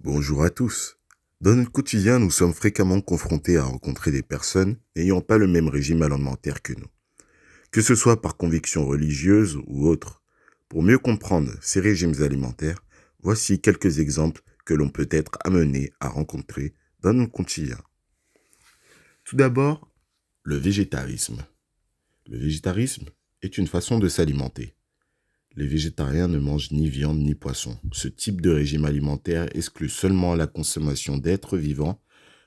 Bonjour 0.00 0.44
à 0.44 0.50
tous. 0.50 0.98
Dans 1.40 1.56
notre 1.56 1.72
quotidien, 1.72 2.18
nous 2.18 2.30
sommes 2.30 2.52
fréquemment 2.52 3.00
confrontés 3.00 3.56
à 3.56 3.64
rencontrer 3.64 4.12
des 4.12 4.22
personnes 4.22 4.76
n'ayant 4.94 5.22
pas 5.22 5.38
le 5.38 5.46
même 5.46 5.68
régime 5.68 6.02
alimentaire 6.02 6.60
que 6.60 6.74
nous. 6.74 6.86
Que 7.72 7.80
ce 7.80 7.94
soit 7.94 8.20
par 8.20 8.36
conviction 8.36 8.86
religieuse 8.86 9.58
ou 9.66 9.88
autre. 9.88 10.22
Pour 10.68 10.82
mieux 10.82 10.98
comprendre 10.98 11.50
ces 11.62 11.80
régimes 11.80 12.22
alimentaires, 12.22 12.84
voici 13.20 13.58
quelques 13.58 13.98
exemples 13.98 14.42
que 14.66 14.74
l'on 14.74 14.90
peut 14.90 15.08
être 15.10 15.38
amené 15.44 15.92
à 15.98 16.08
rencontrer 16.08 16.74
dans 17.00 17.14
notre 17.14 17.32
quotidien. 17.32 17.78
Tout 19.24 19.36
d'abord, 19.36 19.90
le 20.42 20.56
végétarisme. 20.56 21.44
Le 22.26 22.38
végétarisme 22.38 23.06
est 23.40 23.56
une 23.56 23.66
façon 23.66 23.98
de 23.98 24.08
s'alimenter. 24.08 24.75
Les 25.56 25.66
végétariens 25.66 26.28
ne 26.28 26.38
mangent 26.38 26.70
ni 26.70 26.90
viande 26.90 27.18
ni 27.18 27.34
poisson. 27.34 27.78
Ce 27.92 28.08
type 28.08 28.42
de 28.42 28.50
régime 28.50 28.84
alimentaire 28.84 29.48
exclut 29.56 29.88
seulement 29.88 30.34
la 30.34 30.46
consommation 30.46 31.16
d'êtres 31.16 31.56
vivants, 31.56 31.98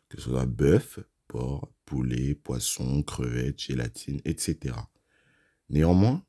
que 0.10 0.22
ce 0.22 0.30
soit 0.30 0.46
bœuf, 0.46 1.00
porc, 1.28 1.72
poulet, 1.86 2.36
poisson, 2.36 3.02
crevettes, 3.02 3.60
gélatine, 3.60 4.22
etc. 4.26 4.76
Néanmoins, 5.70 6.24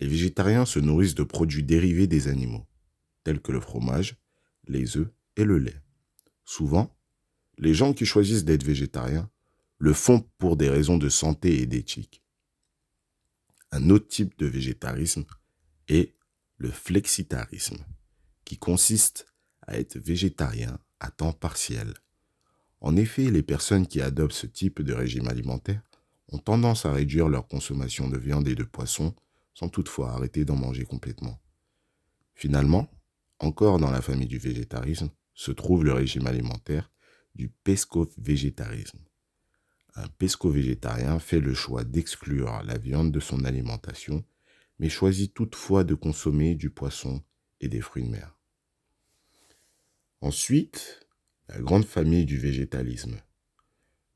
les 0.00 0.08
végétariens 0.08 0.64
se 0.64 0.78
nourrissent 0.78 1.14
de 1.14 1.22
produits 1.22 1.62
dérivés 1.62 2.06
des 2.06 2.28
animaux, 2.28 2.66
tels 3.22 3.40
que 3.40 3.52
le 3.52 3.60
fromage, 3.60 4.16
les 4.68 4.96
œufs 4.96 5.08
et 5.36 5.44
le 5.44 5.58
lait. 5.58 5.82
Souvent, 6.46 6.96
les 7.58 7.74
gens 7.74 7.92
qui 7.92 8.06
choisissent 8.06 8.44
d'être 8.44 8.64
végétariens 8.64 9.30
le 9.78 9.92
font 9.92 10.26
pour 10.38 10.56
des 10.56 10.70
raisons 10.70 10.96
de 10.96 11.10
santé 11.10 11.60
et 11.60 11.66
d'éthique. 11.66 12.22
Un 13.70 13.90
autre 13.90 14.08
type 14.08 14.38
de 14.38 14.46
végétarisme 14.46 15.24
est 15.88 16.14
le 16.58 16.70
flexitarisme, 16.70 17.84
qui 18.44 18.58
consiste 18.58 19.26
à 19.66 19.78
être 19.78 19.98
végétarien 19.98 20.78
à 21.00 21.10
temps 21.10 21.32
partiel. 21.32 21.94
En 22.80 22.96
effet, 22.96 23.30
les 23.30 23.42
personnes 23.42 23.86
qui 23.86 24.00
adoptent 24.00 24.32
ce 24.32 24.46
type 24.46 24.82
de 24.82 24.92
régime 24.92 25.28
alimentaire 25.28 25.82
ont 26.28 26.38
tendance 26.38 26.86
à 26.86 26.92
réduire 26.92 27.28
leur 27.28 27.46
consommation 27.46 28.08
de 28.08 28.18
viande 28.18 28.48
et 28.48 28.54
de 28.54 28.64
poisson 28.64 29.14
sans 29.54 29.68
toutefois 29.68 30.12
arrêter 30.12 30.44
d'en 30.44 30.56
manger 30.56 30.84
complètement. 30.84 31.40
Finalement, 32.34 32.90
encore 33.38 33.78
dans 33.78 33.90
la 33.90 34.02
famille 34.02 34.26
du 34.26 34.38
végétarisme, 34.38 35.10
se 35.34 35.50
trouve 35.50 35.84
le 35.84 35.92
régime 35.92 36.26
alimentaire 36.26 36.90
du 37.34 37.48
pesco-végétarisme. 37.48 38.98
Un 39.94 40.08
pesco-végétarien 40.08 41.18
fait 41.18 41.40
le 41.40 41.54
choix 41.54 41.84
d'exclure 41.84 42.62
la 42.64 42.76
viande 42.76 43.12
de 43.12 43.20
son 43.20 43.44
alimentation 43.44 44.24
mais 44.78 44.88
choisit 44.88 45.32
toutefois 45.32 45.84
de 45.84 45.94
consommer 45.94 46.54
du 46.54 46.70
poisson 46.70 47.22
et 47.60 47.68
des 47.68 47.80
fruits 47.80 48.04
de 48.04 48.10
mer. 48.10 48.36
Ensuite, 50.20 51.06
la 51.48 51.60
grande 51.60 51.84
famille 51.84 52.24
du 52.24 52.38
végétalisme. 52.38 53.20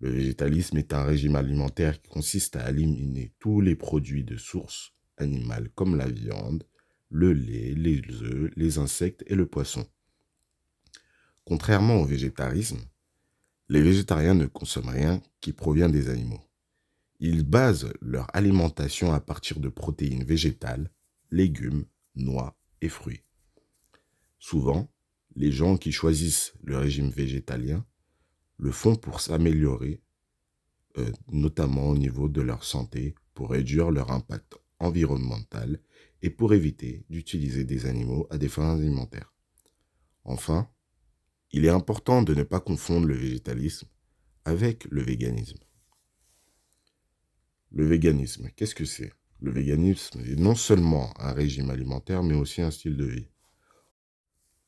Le 0.01 0.11
végétalisme 0.11 0.79
est 0.79 0.93
un 0.93 1.05
régime 1.05 1.37
alimentaire 1.37 2.01
qui 2.01 2.09
consiste 2.09 2.57
à 2.57 2.71
éliminer 2.71 3.33
tous 3.39 3.61
les 3.61 3.77
produits 3.77 4.25
de 4.25 4.37
source 4.37 4.95
animale 5.19 5.71
comme 5.75 5.97
la 5.97 6.09
viande, 6.09 6.65
le 7.11 7.33
lait, 7.33 7.75
les 7.75 8.01
œufs, 8.23 8.51
les 8.57 8.79
insectes 8.79 9.23
et 9.27 9.35
le 9.35 9.47
poisson. 9.47 9.87
Contrairement 11.45 11.97
au 11.97 12.05
végétarisme, 12.05 12.81
les 13.69 13.83
végétariens 13.83 14.35
ne 14.35 14.47
consomment 14.47 14.89
rien 14.89 15.23
qui 15.41 15.53
provient 15.53 15.89
des 15.89 16.09
animaux. 16.09 16.41
Ils 17.21 17.45
basent 17.45 17.93
leur 18.01 18.35
alimentation 18.35 19.13
à 19.13 19.21
partir 19.21 19.61
de 19.61 19.69
protéines 19.69 20.25
végétales, 20.25 20.91
légumes, 21.31 21.85
noix 22.17 22.59
et 22.81 22.89
fruits. 22.89 23.23
Souvent, 24.39 24.91
les 25.37 25.53
gens 25.53 25.77
qui 25.77 25.93
choisissent 25.93 26.55
le 26.63 26.79
régime 26.79 27.11
végétalien 27.11 27.85
le 28.57 28.73
font 28.73 28.97
pour 28.97 29.21
s'améliorer, 29.21 30.01
euh, 30.97 31.13
notamment 31.31 31.89
au 31.91 31.97
niveau 31.97 32.29
de 32.29 32.41
leur 32.41 32.65
santé, 32.65 33.15
pour 33.35 33.51
réduire 33.51 33.91
leur 33.91 34.11
impact 34.11 34.57
environnemental 34.79 35.79
et 36.23 36.31
pour 36.31 36.55
éviter 36.55 37.05
d'utiliser 37.11 37.65
des 37.65 37.85
animaux 37.85 38.27
à 38.31 38.39
des 38.39 38.49
fins 38.49 38.77
alimentaires. 38.77 39.35
Enfin, 40.25 40.71
il 41.53 41.67
est 41.67 41.71
important 41.71 42.23
de 42.23 42.35
ne 42.35 42.45
pas 42.45 42.61
confondre 42.61 43.07
le 43.07 43.15
végétalisme 43.15 43.89
avec 44.45 44.87
le 44.87 45.03
véganisme. 45.03 45.59
Le 47.73 47.87
véganisme, 47.87 48.49
qu'est-ce 48.57 48.75
que 48.75 48.85
c'est? 48.85 49.13
Le 49.41 49.53
véganisme 49.53 50.21
est 50.21 50.39
non 50.39 50.55
seulement 50.55 51.15
un 51.21 51.33
régime 51.33 51.71
alimentaire, 51.71 52.23
mais 52.23 52.35
aussi 52.35 52.63
un 52.63 52.71
style 52.71 52.97
de 52.97 53.07
vie. 53.07 53.29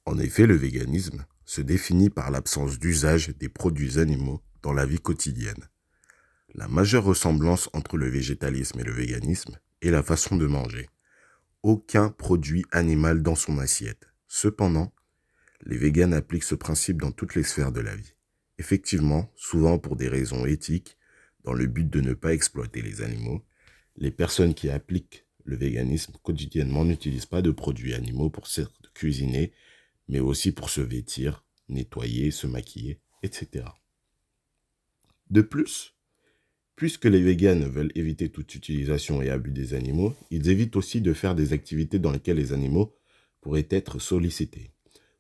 En 0.07 0.19
effet, 0.19 0.47
le 0.47 0.57
véganisme 0.57 1.25
se 1.45 1.61
définit 1.61 2.11
par 2.11 2.31
l'absence 2.31 2.79
d'usage 2.79 3.29
des 3.29 3.49
produits 3.49 3.99
animaux 3.99 4.43
dans 4.63 4.73
la 4.73 4.87
vie 4.87 5.01
quotidienne. 5.01 5.69
La 6.55 6.69
majeure 6.69 7.05
ressemblance 7.05 7.69
entre 7.73 7.97
le 7.97 8.09
végétalisme 8.09 8.79
et 8.81 8.85
le 8.85 8.93
véganisme 8.93 9.59
est 9.81 9.91
la 9.91 10.03
façon 10.03 10.37
de 10.37 10.47
manger. 10.47 10.89
Aucun 11.63 12.09
produit 12.09 12.65
animal 12.71 13.23
dans 13.23 13.35
son 13.35 13.59
assiette. 13.59 14.09
Cependant, 14.29 14.93
les 15.65 15.77
véganes 15.77 16.15
appliquent 16.15 16.45
ce 16.45 16.55
principe 16.55 17.01
dans 17.01 17.13
toutes 17.13 17.35
les 17.35 17.43
sphères 17.43 17.73
de 17.73 17.81
la 17.81 17.97
vie. 17.97 18.15
Effectivement, 18.59 19.31
souvent 19.35 19.79
pour 19.79 19.97
des 19.97 20.09
raisons 20.09 20.47
éthiques, 20.47 20.97
dans 21.45 21.53
le 21.53 21.67
but 21.67 21.89
de 21.89 22.01
ne 22.01 22.15
pas 22.15 22.33
exploiter 22.33 22.83
les 22.83 23.03
animaux, 23.03 23.43
les 23.97 24.11
personnes 24.11 24.55
qui 24.55 24.71
appliquent 24.71 25.27
le 25.45 25.57
véganisme 25.57 26.13
quotidiennement 26.23 26.85
n'utilisent 26.85 27.27
pas 27.27 27.43
de 27.43 27.51
produits 27.51 27.95
animaux 27.95 28.31
pour 28.31 28.47
se 28.47 28.63
cuisiner, 28.95 29.53
mais 30.09 30.21
aussi 30.21 30.53
pour 30.53 30.71
se 30.71 30.81
vêtir, 30.81 31.45
nettoyer, 31.69 32.31
se 32.31 32.47
maquiller, 32.47 33.01
etc. 33.23 33.65
De 35.31 35.41
plus, 35.41 35.95
puisque 36.77 37.07
les 37.07 37.23
véganes 37.23 37.65
veulent 37.65 37.93
éviter 37.95 38.29
toute 38.29 38.55
utilisation 38.55 39.23
et 39.23 39.31
abus 39.31 39.53
des 39.53 39.75
animaux, 39.75 40.15
ils 40.31 40.49
évitent 40.49 40.77
aussi 40.77 41.01
de 41.01 41.13
faire 41.13 41.35
des 41.35 41.53
activités 41.53 41.99
dans 41.99 42.13
lesquelles 42.13 42.37
les 42.37 42.53
animaux 42.53 42.95
pourraient 43.41 43.69
être 43.71 43.99
sollicités. 43.99 44.71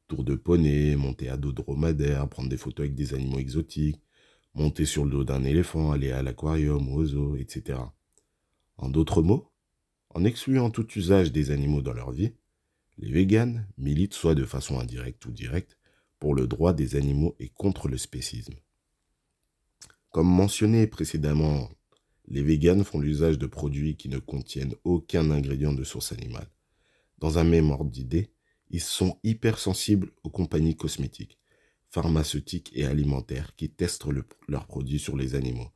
Tour 0.08 0.24
de 0.24 0.34
poney, 0.34 0.96
monter 0.96 1.28
à 1.28 1.36
dos 1.36 1.52
dromadaire, 1.52 2.28
prendre 2.28 2.48
des 2.48 2.56
photos 2.56 2.84
avec 2.84 2.94
des 2.94 3.14
animaux 3.14 3.38
exotiques, 3.38 4.00
monter 4.54 4.84
sur 4.84 5.04
le 5.04 5.10
dos 5.10 5.24
d'un 5.24 5.44
éléphant, 5.44 5.92
aller 5.92 6.10
à 6.10 6.22
l'aquarium, 6.22 6.92
au 6.92 7.04
zoo, 7.04 7.36
etc. 7.36 7.78
En 8.76 8.88
d'autres 8.88 9.22
mots, 9.22 9.50
en 10.10 10.24
excluant 10.24 10.70
tout 10.70 10.86
usage 10.94 11.32
des 11.32 11.50
animaux 11.50 11.80
dans 11.80 11.94
leur 11.94 12.12
vie, 12.12 12.32
les 12.98 13.10
véganes 13.10 13.66
militent 13.78 14.14
soit 14.14 14.34
de 14.34 14.44
façon 14.44 14.78
indirecte 14.78 15.24
ou 15.26 15.30
directe 15.30 15.78
pour 16.18 16.34
le 16.34 16.46
droit 16.46 16.72
des 16.72 16.96
animaux 16.96 17.34
et 17.38 17.48
contre 17.48 17.88
le 17.88 17.96
spécisme. 17.96 18.54
Comme 20.10 20.28
mentionné 20.28 20.86
précédemment, 20.86 21.70
les 22.28 22.42
véganes 22.42 22.84
font 22.84 23.00
l'usage 23.00 23.38
de 23.38 23.46
produits 23.46 23.96
qui 23.96 24.08
ne 24.08 24.18
contiennent 24.18 24.74
aucun 24.84 25.30
ingrédient 25.30 25.72
de 25.72 25.84
source 25.84 26.12
animale. 26.12 26.48
Dans 27.18 27.38
un 27.38 27.44
même 27.44 27.70
ordre 27.70 27.90
d'idée, 27.90 28.30
ils 28.70 28.80
sont 28.80 29.18
hypersensibles 29.22 30.10
aux 30.22 30.30
compagnies 30.30 30.76
cosmétiques 30.76 31.38
pharmaceutiques 31.92 32.72
et 32.74 32.86
alimentaires 32.86 33.54
qui 33.54 33.70
testent 33.70 34.06
leurs 34.48 34.66
produits 34.66 34.98
sur 34.98 35.16
les 35.16 35.34
animaux 35.34 35.70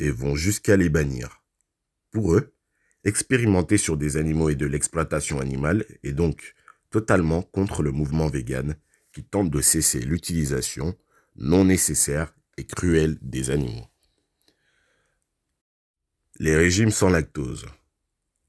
et 0.00 0.10
vont 0.10 0.34
jusqu'à 0.34 0.76
les 0.76 0.88
bannir. 0.88 1.42
Pour 2.10 2.34
eux, 2.34 2.54
expérimenter 3.04 3.78
sur 3.78 3.96
des 3.96 4.16
animaux 4.16 4.50
et 4.50 4.56
de 4.56 4.66
l'exploitation 4.66 5.40
animale 5.40 5.84
est 6.02 6.12
donc 6.12 6.54
totalement 6.90 7.42
contre 7.42 7.82
le 7.82 7.92
mouvement 7.92 8.28
vegan 8.28 8.76
qui 9.12 9.22
tente 9.24 9.50
de 9.50 9.60
cesser 9.60 10.00
l'utilisation 10.00 10.96
non 11.36 11.64
nécessaire 11.64 12.34
et 12.56 12.64
cruelle 12.64 13.18
des 13.22 13.50
animaux. 13.50 13.86
Les 16.40 16.56
régimes 16.56 16.90
sans 16.90 17.08
lactose. 17.08 17.66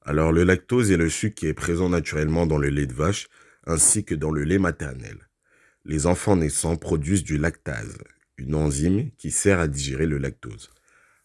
Alors 0.01 0.31
le 0.31 0.43
lactose 0.43 0.91
est 0.91 0.97
le 0.97 1.09
sucre 1.09 1.35
qui 1.35 1.47
est 1.47 1.53
présent 1.53 1.89
naturellement 1.89 2.47
dans 2.47 2.57
le 2.57 2.69
lait 2.69 2.87
de 2.87 2.93
vache 2.93 3.27
ainsi 3.65 4.03
que 4.03 4.15
dans 4.15 4.31
le 4.31 4.43
lait 4.43 4.57
maternel 4.57 5.28
les 5.89 6.05
enfants 6.05 6.35
naissants 6.35 6.75
produisent 6.75 7.23
du 7.23 7.39
lactase, 7.39 7.97
une 8.37 8.53
enzyme 8.53 9.09
qui 9.17 9.31
sert 9.31 9.59
à 9.59 9.67
digérer 9.67 10.05
le 10.05 10.19
lactose. 10.19 10.69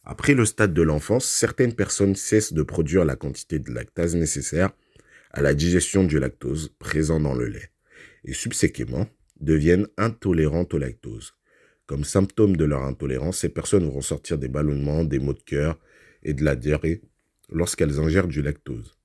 Après 0.05 0.33
le 0.33 0.47
stade 0.47 0.73
de 0.73 0.81
l'enfance, 0.81 1.27
certaines 1.27 1.75
personnes 1.75 2.17
cessent 2.17 2.55
de 2.55 2.62
produire 2.62 3.05
la 3.05 3.15
quantité 3.15 3.59
de 3.59 3.71
lactase 3.71 4.17
nécessaire 4.17 4.71
à 5.33 5.43
la 5.43 5.53
digestion 5.53 6.05
du 6.05 6.19
lactose 6.19 6.75
présent 6.79 7.21
dans 7.21 7.35
le 7.35 7.47
lait 7.47 7.73
et 8.25 8.33
subséquemment 8.33 9.06
deviennent 9.39 9.87
intolérantes 9.99 10.73
au 10.73 10.79
lactose. 10.79 11.35
Comme 11.85 12.05
symptôme 12.05 12.56
de 12.56 12.65
leur 12.65 12.85
intolérance, 12.85 13.41
ces 13.41 13.50
personnes 13.50 13.91
vont 13.91 14.00
sortir 14.00 14.39
des 14.39 14.49
ballonnements, 14.49 15.05
des 15.05 15.19
maux 15.19 15.35
de 15.35 15.43
cœur 15.43 15.79
et 16.23 16.33
de 16.33 16.43
la 16.43 16.56
diarrhée 16.56 17.03
lorsqu'elles 17.50 18.00
ingèrent 18.00 18.29
du 18.29 18.41
lactose. 18.41 18.97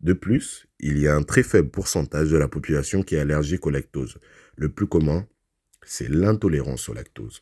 De 0.00 0.14
plus, 0.14 0.66
il 0.80 0.98
y 0.98 1.06
a 1.06 1.14
un 1.14 1.22
très 1.22 1.42
faible 1.42 1.68
pourcentage 1.68 2.30
de 2.30 2.38
la 2.38 2.48
population 2.48 3.02
qui 3.02 3.14
est 3.14 3.20
allergique 3.20 3.66
au 3.66 3.70
lactose, 3.70 4.18
le 4.56 4.68
plus 4.68 4.86
commun, 4.86 5.26
c'est 5.84 6.08
l'intolérance 6.08 6.88
au 6.88 6.94
lactose. 6.94 7.40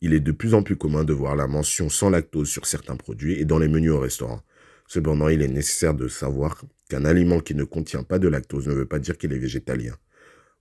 Il 0.00 0.12
est 0.12 0.20
de 0.20 0.32
plus 0.32 0.54
en 0.54 0.62
plus 0.62 0.76
commun 0.76 1.04
de 1.04 1.12
voir 1.12 1.36
la 1.36 1.46
mention 1.46 1.88
sans 1.88 2.10
lactose 2.10 2.48
sur 2.48 2.66
certains 2.66 2.96
produits 2.96 3.40
et 3.40 3.44
dans 3.44 3.58
les 3.58 3.68
menus 3.68 3.92
au 3.92 4.00
restaurant. 4.00 4.42
Cependant, 4.88 5.28
il 5.28 5.42
est 5.42 5.48
nécessaire 5.48 5.94
de 5.94 6.06
savoir 6.06 6.62
qu'un 6.88 7.04
aliment 7.04 7.40
qui 7.40 7.54
ne 7.54 7.64
contient 7.64 8.02
pas 8.02 8.18
de 8.18 8.28
lactose 8.28 8.68
ne 8.68 8.74
veut 8.74 8.86
pas 8.86 8.98
dire 8.98 9.18
qu'il 9.18 9.32
est 9.32 9.38
végétalien. 9.38 9.96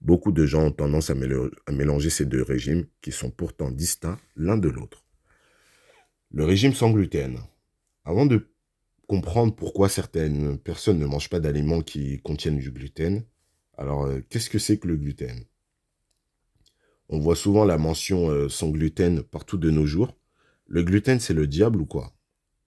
Beaucoup 0.01 0.31
de 0.31 0.45
gens 0.45 0.65
ont 0.65 0.71
tendance 0.71 1.09
à, 1.09 1.15
mélanger 1.71 2.09
ces 2.09 2.25
deux 2.25 2.41
régimes 2.41 2.85
qui 3.01 3.11
sont 3.11 3.29
pourtant 3.29 3.71
distincts 3.71 4.19
l'un 4.35 4.57
de 4.57 4.69
l'autre. 4.69 5.03
Le 6.31 6.43
régime 6.43 6.73
sans 6.73 6.91
gluten. 6.91 7.39
Avant 8.03 8.25
de 8.25 8.47
comprendre 9.07 9.55
pourquoi 9.55 9.89
certaines 9.89 10.57
personnes 10.57 10.99
ne 10.99 11.05
mangent 11.05 11.29
pas 11.29 11.39
d'aliments 11.39 11.81
qui 11.81 12.19
contiennent 12.21 12.59
du 12.59 12.71
gluten, 12.71 13.23
alors 13.77 14.05
euh, 14.05 14.21
qu'est-ce 14.29 14.49
que 14.49 14.59
c'est 14.59 14.77
que 14.77 14.87
le 14.87 14.95
gluten? 14.95 15.45
On 17.09 17.19
voit 17.19 17.35
souvent 17.35 17.65
la 17.65 17.77
mention 17.77 18.29
euh, 18.29 18.49
sans 18.49 18.69
gluten 18.69 19.21
partout 19.21 19.57
de 19.57 19.69
nos 19.69 19.85
jours. 19.85 20.17
Le 20.67 20.83
gluten, 20.83 21.19
c'est 21.19 21.33
le 21.33 21.47
diable 21.47 21.81
ou 21.81 21.85
quoi? 21.85 22.13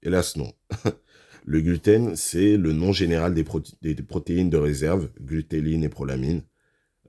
Hélas 0.03 0.37
non. 0.37 0.53
le 1.45 1.61
gluten, 1.61 2.15
c'est 2.15 2.57
le 2.57 2.73
nom 2.73 2.93
général 2.93 3.35
des, 3.35 3.45
protéines 4.03 4.51
de 4.51 4.57
réserve, 4.57 5.11
glutéline 5.21 5.83
et 5.83 5.89
prolamine, 5.89 6.43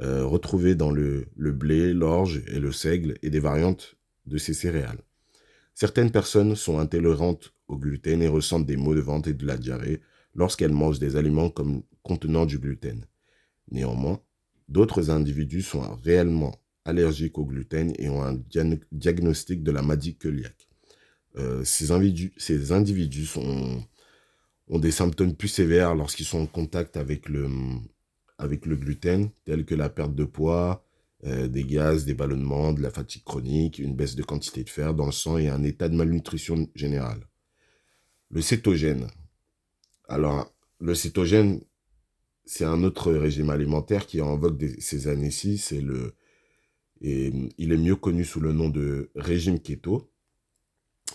euh, 0.02 0.26
retrouvées 0.26 0.76
dans 0.76 0.92
le, 0.92 1.28
blé, 1.36 1.94
l'orge 1.94 2.42
et 2.48 2.60
le 2.60 2.72
seigle 2.72 3.16
et 3.22 3.30
des 3.30 3.40
variantes 3.40 3.96
de 4.26 4.38
ces 4.38 4.54
céréales. 4.54 5.04
Certaines 5.76 6.12
personnes 6.12 6.56
sont 6.56 6.80
intolérantes 6.80 7.54
au 7.68 7.78
gluten 7.78 8.22
et 8.22 8.28
ressentent 8.28 8.66
des 8.66 8.78
maux 8.78 8.96
de 8.96 9.02
ventre 9.02 9.30
et 9.30 9.34
de 9.34 9.46
la 9.46 9.58
diarrhée 9.58 10.02
lorsqu'elles 10.34 10.72
mangent 10.72 11.00
des 11.00 11.16
aliments 11.16 11.54
contenant 12.02 12.46
du 12.46 12.58
gluten. 12.58 13.06
Néanmoins, 13.72 14.20
d'autres 14.68 15.10
individus 15.10 15.62
sont 15.62 15.82
réellement 16.04 16.56
allergiques 16.86 17.38
au 17.38 17.46
gluten 17.46 17.94
et 18.00 18.10
ont 18.10 18.24
un 18.24 18.40
diagnostic 18.92 19.64
de 19.64 19.72
la 19.72 19.82
maladie 19.82 20.16
cœliaque. 20.16 20.70
Euh, 21.38 21.64
ces, 21.64 21.92
individus, 21.92 22.34
ces 22.38 22.72
individus 22.72 23.30
ont 23.38 24.80
des 24.80 24.92
symptômes 24.92 25.36
plus 25.36 25.48
sévères 25.48 25.96
lorsqu'ils 25.96 26.26
sont 26.26 26.42
en 26.42 26.48
contact 26.48 26.98
avec 26.98 27.30
le, 27.30 27.48
avec 28.38 28.66
le 28.66 28.76
gluten, 28.76 29.30
tels 29.46 29.66
que 29.66 29.76
la 29.76 29.90
perte 29.90 30.16
de 30.16 30.24
poids, 30.24 30.84
euh, 31.26 31.48
des 31.48 31.66
gaz, 31.66 32.06
des 32.06 32.14
ballonnements, 32.14 32.72
de 32.72 32.82
la 32.82 32.90
fatigue 32.90 33.24
chronique, 33.24 33.78
une 33.78 33.96
baisse 33.96 34.16
de 34.16 34.24
quantité 34.24 34.64
de 34.64 34.70
fer 34.70 34.94
dans 34.94 35.06
le 35.06 35.12
sang 35.12 35.38
et 35.38 35.50
un 35.50 35.64
état 35.64 35.90
de 35.90 35.96
malnutrition 35.96 36.70
générale. 36.76 37.28
Le 38.32 38.42
cétogène. 38.42 39.08
Alors, 40.08 40.52
le 40.80 40.96
cétogène, 40.96 41.62
c'est 42.50 42.66
un 42.66 42.82
autre 42.84 43.12
régime 43.12 43.52
alimentaire 43.52 44.08
qui 44.08 44.18
est 44.18 44.22
en 44.22 44.36
vogue 44.36 44.76
ces 44.80 45.08
années-ci. 45.08 45.60
C'est 45.60 45.82
le, 45.82 46.16
et 47.00 47.32
il 47.60 47.72
est 47.72 47.78
mieux 47.78 47.96
connu 47.96 48.26
sous 48.26 48.40
le 48.40 48.54
nom 48.54 48.70
de 48.70 49.12
régime 49.16 49.60
keto. 49.60 50.12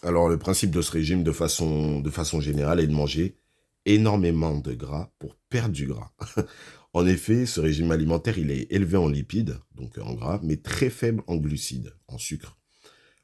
Alors, 0.02 0.28
le 0.28 0.38
principe 0.38 0.70
de 0.70 0.80
ce 0.80 0.92
régime, 0.92 1.24
de 1.24 1.32
façon, 1.32 1.98
de 1.98 2.10
façon 2.10 2.40
générale, 2.40 2.78
est 2.78 2.86
de 2.86 2.92
manger 2.92 3.36
énormément 3.84 4.56
de 4.56 4.74
gras 4.74 5.10
pour 5.18 5.34
perdre 5.50 5.74
du 5.74 5.88
gras. 5.88 6.12
en 6.92 7.04
effet, 7.04 7.46
ce 7.46 7.60
régime 7.60 7.90
alimentaire, 7.90 8.38
il 8.38 8.52
est 8.52 8.72
élevé 8.72 8.96
en 8.96 9.08
lipides, 9.08 9.58
donc 9.74 9.98
en 9.98 10.14
gras, 10.14 10.38
mais 10.44 10.58
très 10.58 10.88
faible 10.88 11.24
en 11.26 11.34
glucides, 11.34 11.96
en 12.06 12.16
sucre. 12.16 12.56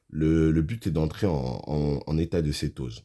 Le, 0.08 0.50
but 0.62 0.88
est 0.88 0.90
d'entrer 0.90 1.28
en 1.28 2.18
état 2.18 2.42
de 2.42 2.50
cétose. 2.50 3.04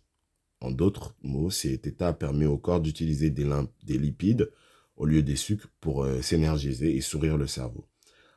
En 0.61 0.71
d'autres 0.71 1.15
mots, 1.21 1.51
cet 1.51 1.85
état 1.85 2.11
permet 2.11 2.47
au 2.47 2.57
corps 2.57 2.81
d'utiliser 2.81 3.29
des, 3.29 3.45
lipides 3.87 4.51
au 4.95 5.05
lieu 5.05 5.21
des 5.21 5.35
sucres 5.35 5.69
pour 5.79 6.03
euh, 6.03 6.21
s'énergiser 6.21 6.95
et 6.95 7.01
sourire 7.01 7.37
le 7.37 7.47
cerveau. 7.47 7.87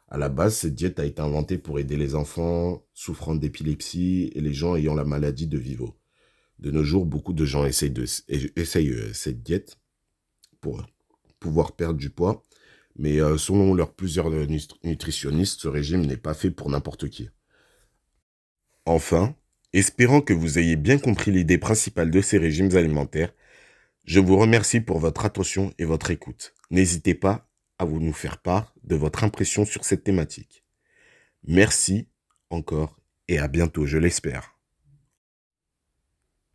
À 0.09 0.19
la 0.19 0.29
base, 0.29 0.57
cette 0.57 0.75
diète 0.75 0.99
a 0.99 1.05
été 1.05 1.21
inventée 1.21 1.59
pour 1.59 1.79
aider 1.79 1.97
les 1.97 2.15
enfants 2.15 2.85
souffrant 2.95 3.35
d'épilepsie 3.35 4.31
et 4.35 4.41
les 4.41 4.55
gens 4.55 4.75
ayant 4.77 4.95
la 4.95 5.05
maladie 5.05 5.47
de 5.47 5.59
Vivo. 5.59 5.99
De 6.59 6.71
nos 6.71 6.83
jours, 6.83 7.07
beaucoup 7.07 7.33
de 7.33 7.45
gens 7.45 7.65
essayent, 7.65 7.93
euh, 7.99 9.13
cette 9.13 9.43
diète 9.43 9.79
pour 10.61 10.85
pouvoir 11.39 11.77
perdre 11.77 11.99
du 11.99 12.11
poids, 12.11 12.45
mais 12.97 13.21
euh, 13.21 13.37
selon 13.37 13.75
leurs 13.75 13.95
plusieurs 13.95 14.31
nutritionnistes, 14.83 15.61
ce 15.61 15.69
régime 15.69 16.05
n'est 16.07 16.17
pas 16.17 16.35
fait 16.35 16.51
pour 16.51 16.71
n'importe 16.71 17.09
qui. 17.09 17.29
Enfin, 18.87 19.37
Espérant 19.75 20.23
que 20.23 20.33
vous 20.33 20.59
ayez 20.59 20.77
bien 20.77 20.99
compris 20.99 21.31
l'idée 21.31 21.59
principale 21.59 22.11
de 22.11 22.23
ces 22.23 22.39
régimes 22.39 22.75
alimentaires, 22.75 23.35
je 24.09 24.21
vous 24.21 24.39
remercie 24.39 24.81
pour 24.81 25.01
votre 25.01 25.27
attention 25.27 25.75
et 25.79 25.85
votre 25.85 26.11
écoute. 26.11 26.55
N'hésitez 26.71 27.15
pas 27.15 27.47
à 27.79 27.85
vous 27.85 28.01
nous 28.01 28.15
faire 28.15 28.39
part 28.39 28.73
de 28.83 28.97
votre 28.97 29.23
impression 29.23 29.67
sur 29.67 29.85
cette 29.85 30.03
thématique. 30.03 30.63
Merci 31.47 32.09
encore 32.49 32.99
et 33.29 33.39
à 33.39 33.49
bientôt, 33.49 33.85
je 33.85 33.99
l'espère. 33.99 34.58